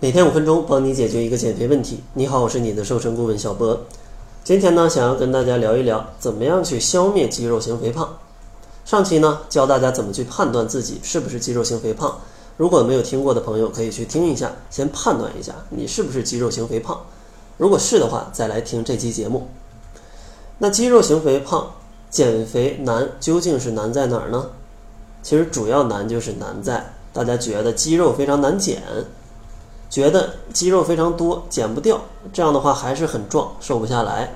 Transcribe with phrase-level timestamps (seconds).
[0.00, 2.04] 每天五分钟，帮你解决一个减肥问题。
[2.12, 3.80] 你好，我是你的瘦身顾问小波。
[4.44, 8.16] 今天呢，想要跟大家聊一聊，怎么样去消灭肌肉型肥胖。
[8.84, 12.20] 上期呢，教大家怎么去判断自己是不是肌肉型肥胖。
[12.56, 17.00] 如果没有听过的朋友，可以去听一下，先判断一下你是不是肌肉型肥胖。
[17.56, 19.48] 如果是的话，再来听这期节目。
[20.58, 21.72] 那肌肉型肥胖
[22.08, 24.50] 减肥难，究竟是难在哪儿呢？
[25.24, 28.80] 其实主要难就是难在大家觉得肌肉非常难减。
[29.90, 32.00] 觉得肌肉非常多，减不掉，
[32.32, 34.34] 这样的话还是很壮，瘦不下来。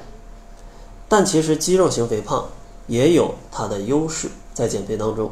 [1.08, 2.46] 但其实肌肉型肥胖
[2.86, 5.30] 也有它的优势在减肥当中，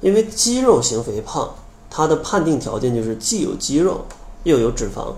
[0.00, 1.54] 因为肌肉型肥胖
[1.88, 4.04] 它的判定条件就是既有肌肉
[4.42, 5.12] 又有脂肪，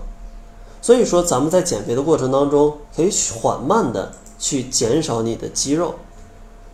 [0.79, 5.95] 所以说咱们在减肥的过程当中可以缓慢的去减少你的肌肉，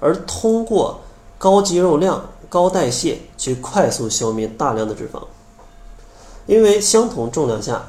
[0.01, 0.99] 而通过
[1.37, 5.21] 高肌肉量、高代谢去快速消灭大量的脂肪。
[6.47, 7.85] 因为相同重量下，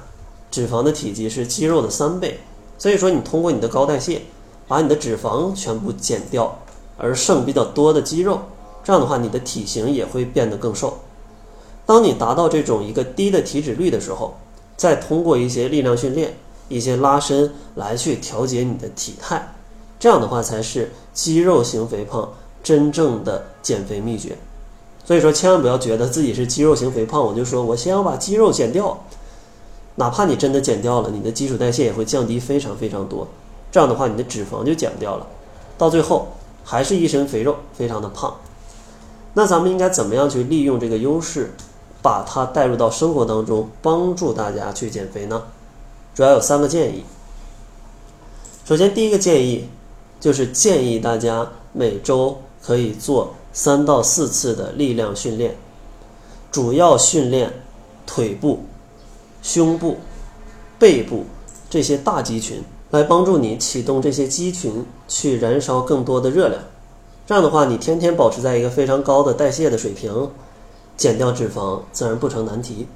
[0.51, 2.41] 脂肪的体积是肌肉的三倍，
[2.77, 4.23] 所以说你通过你的高代谢，
[4.67, 6.59] 把你的脂肪全部减掉，
[6.97, 8.41] 而剩比较多的肌肉，
[8.83, 10.99] 这样的话你的体型也会变得更瘦。
[11.87, 14.37] 当你达到这种一个低的体脂率的时候，
[14.77, 16.37] 再通过一些力量训练、
[16.69, 19.55] 一些拉伸来去调节你的体态，
[20.01, 24.37] 这样的话才是肌肉型肥胖真正的减肥秘诀。
[25.09, 28.95] 所以说，千万不要觉得自己是肌肉型肥胖，我就说我先要把肌肉减掉，
[29.95, 33.27] 哪怕你真的减掉了，你的基础代谢也会降低非常非常多。
[33.73, 35.27] 这样的话，你的脂肪就减不掉了，
[35.79, 36.29] 到最后
[36.63, 38.37] 还是一身肥肉，非常的胖。
[39.33, 41.55] 那咱们应该怎么样去利用这个优势，
[42.03, 45.43] 把它带入到生活当中，帮助大家去减肥呢？
[46.15, 47.03] 主要有三个建议。
[48.67, 49.71] 首先，第一个建议
[50.21, 53.33] 就是建议大家每周可以做。
[53.53, 55.57] 三到四次的力量训练，
[56.51, 57.53] 主要训练
[58.07, 58.61] 腿部、
[59.43, 59.97] 胸部、
[60.79, 61.25] 背部
[61.69, 66.61] 这些大肌群，来帮助你启动这些肌群去燃烧更多的热量。
[67.27, 70.31] 这样的话，你天天保持在一个非常高的代谢的水平，
[70.97, 72.87] 减掉脂肪自然不成难题。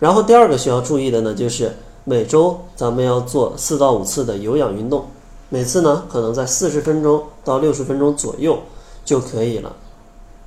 [0.00, 5.06] 然后第二个需要注意的呢，就是每周咱们要做四到五次的有氧运动，
[5.48, 8.58] 每次呢可能在四十分钟到六十分钟左右。
[9.04, 9.76] 就可以了，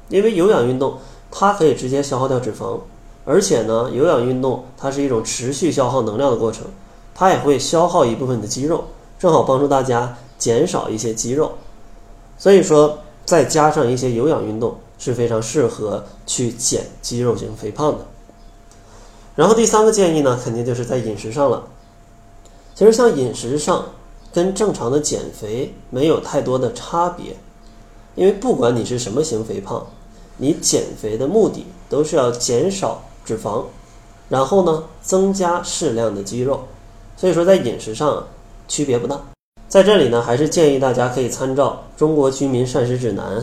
[0.10, 0.98] 因为有氧运动
[1.32, 2.80] 它可以直接消耗掉脂肪，
[3.26, 6.66] 而且呢，有氧运动它是一种持续消耗能量的过程，
[7.14, 8.86] 它也会消耗一部分的肌肉，
[9.20, 11.54] 正好帮助大家减少一些肌肉。
[12.38, 18.06] 所以说，再加上一些有氧运动是非常适合去减肌肉型肥胖的。
[19.36, 21.68] 然后第三个建议呢，肯定就是在饮食上了。
[22.74, 23.86] 其实像饮食上
[24.32, 27.36] 跟正常的减肥没有太多的差别。
[28.18, 29.86] 因为不管你是什么型肥胖，
[30.38, 33.64] 你减肥的目的都是要减少脂肪，
[34.28, 36.62] 然后呢增加适量的肌肉，
[37.16, 38.26] 所以说在饮食上
[38.68, 39.22] 区别不大。
[39.68, 43.40] 在这里呢，还是建议大家可以参照《中国居民膳食指南》，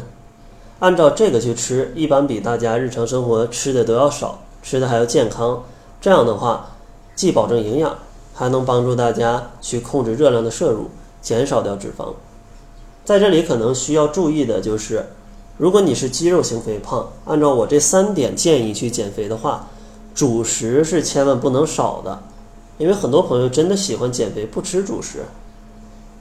[0.81, 5.63] 按照这个去吃，一般比大家日常生活吃的都要少，吃的还要健康。
[6.01, 6.71] 这样的话，
[7.15, 7.97] 既保证营养，
[8.35, 10.89] 还能帮助大家去控制热量的摄入，
[11.23, 12.13] 减少掉脂肪。
[13.05, 15.05] 在这里可能需要注意的就是，
[15.59, 19.69] 如果你是肌肉型肥胖，按照我这三点建议去减肥的话，
[20.15, 22.23] 主食是千万不能少的，
[22.79, 25.27] 因为很多朋友真的喜欢减肥不吃主食，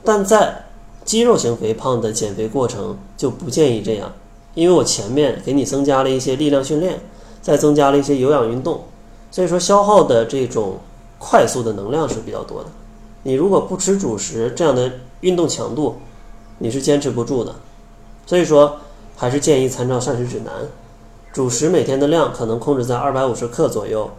[0.04, 0.66] 但在
[1.06, 4.12] 肌肉型肥胖的减肥过程就不建议这样，
[4.54, 7.00] 因为我前面给你增加了一些力量训练，
[7.42, 8.84] 再增加了一些有氧运动，
[9.32, 10.80] 所以说消耗的这种
[11.18, 12.70] 快速的能量是比较多的。
[13.24, 15.96] 你如果不吃主食，这样的运动强度。
[16.60, 17.54] 你是坚持不住的，
[18.26, 18.78] 所以说
[19.18, 20.54] 还是建议参照膳食指南，
[21.34, 24.10] 主食每天的量可能控制在二百五十克左右，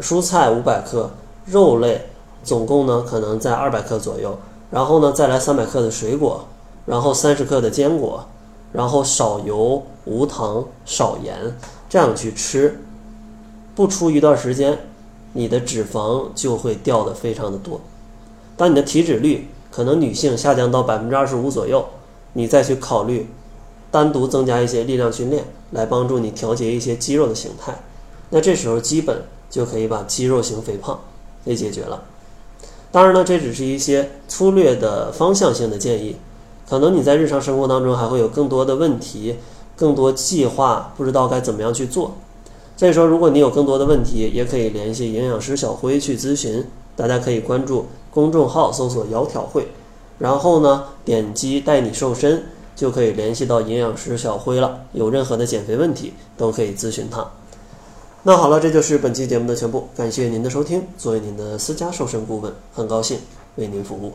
[0.00, 1.10] 蔬菜五百克，
[1.44, 2.06] 肉类
[2.42, 4.38] 总共呢可能在二百克左右，
[4.70, 6.46] 然后呢再来三百克的水果，
[6.86, 8.24] 然后三十克的坚果，
[8.72, 11.56] 然后少油、无糖、少盐，
[11.90, 12.80] 这样去吃，
[13.74, 14.78] 不出一段时间，
[15.32, 17.80] 你的脂肪就会掉的非常的多，
[18.56, 19.48] 当你的体脂率。
[19.72, 21.84] 可能女性下降到百分之二十五左右，
[22.34, 23.28] 你再去考虑
[23.90, 27.82] 单独增加一些力量训练，来帮助你调节一些肌肉的形态。
[28.28, 31.00] 那这时候基本就可以把肌肉型肥胖
[31.44, 32.02] 给解决了。
[32.90, 36.16] 当然呢，这只是一些粗略的方向性的建议，
[36.68, 39.36] 可能你在日常生活当中还会有更多的问题、
[39.74, 42.14] 更多计划，不知道该怎么样去做。
[42.82, 46.64] 所以说，如果你有更多的问题，也可以联系营养师小辉去咨询。
[46.96, 47.86] 大家可以关注。
[48.10, 49.68] 公众号搜索“窈窕会”，
[50.18, 52.42] 然后呢，点击“带你瘦身”，
[52.74, 54.80] 就可以联系到营养师小辉了。
[54.94, 57.24] 有任何的减肥问题，都可以咨询他。
[58.24, 60.82] 那好了，这就是本期节目的全部，感谢您的收听。
[60.98, 63.16] 作为您的私家瘦身顾问，很高兴
[63.54, 64.10] 为您服务。